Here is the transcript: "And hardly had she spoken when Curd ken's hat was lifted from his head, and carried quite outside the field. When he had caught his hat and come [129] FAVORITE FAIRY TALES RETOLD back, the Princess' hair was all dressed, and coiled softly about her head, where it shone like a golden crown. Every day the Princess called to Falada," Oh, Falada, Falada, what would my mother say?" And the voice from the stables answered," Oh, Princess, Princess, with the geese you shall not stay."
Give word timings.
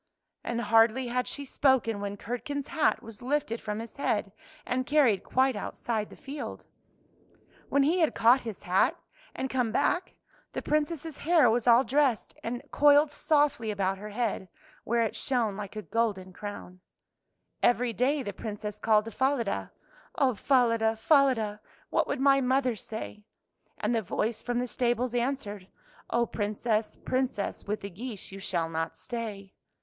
"And 0.43 0.59
hardly 0.61 1.09
had 1.09 1.27
she 1.27 1.45
spoken 1.45 2.01
when 2.01 2.17
Curd 2.17 2.43
ken's 2.43 2.65
hat 2.69 3.03
was 3.03 3.21
lifted 3.21 3.61
from 3.61 3.77
his 3.77 3.97
head, 3.97 4.31
and 4.65 4.83
carried 4.87 5.23
quite 5.23 5.55
outside 5.55 6.09
the 6.09 6.15
field. 6.15 6.65
When 7.69 7.83
he 7.83 7.99
had 7.99 8.15
caught 8.15 8.41
his 8.41 8.63
hat 8.63 8.99
and 9.35 9.47
come 9.47 9.67
[129] 9.71 10.15
FAVORITE 10.55 10.63
FAIRY 10.63 10.63
TALES 10.63 10.65
RETOLD 10.65 10.65
back, 10.65 10.65
the 10.65 10.69
Princess' 10.71 11.17
hair 11.17 11.51
was 11.51 11.67
all 11.67 11.83
dressed, 11.83 12.39
and 12.43 12.63
coiled 12.71 13.11
softly 13.11 13.69
about 13.69 13.99
her 13.99 14.09
head, 14.09 14.49
where 14.83 15.03
it 15.03 15.15
shone 15.15 15.55
like 15.55 15.75
a 15.75 15.83
golden 15.83 16.33
crown. 16.33 16.79
Every 17.61 17.93
day 17.93 18.23
the 18.23 18.33
Princess 18.33 18.79
called 18.79 19.05
to 19.05 19.11
Falada," 19.11 19.71
Oh, 20.15 20.33
Falada, 20.33 20.95
Falada, 20.95 21.61
what 21.91 22.07
would 22.07 22.19
my 22.19 22.41
mother 22.41 22.75
say?" 22.75 23.23
And 23.79 23.93
the 23.93 24.01
voice 24.01 24.41
from 24.41 24.57
the 24.57 24.67
stables 24.67 25.13
answered," 25.13 25.67
Oh, 26.09 26.25
Princess, 26.25 26.97
Princess, 26.97 27.65
with 27.67 27.81
the 27.81 27.91
geese 27.91 28.31
you 28.31 28.39
shall 28.39 28.67
not 28.67 28.95
stay." 28.95 29.53